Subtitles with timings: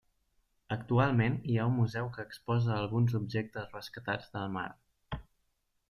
[0.75, 4.69] Actualment hi ha un museu que exposa alguns objectes rescatats del mar.